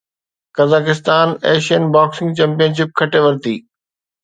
[0.55, 3.55] Kazakhstan Asian boxing championship کٽي ورتي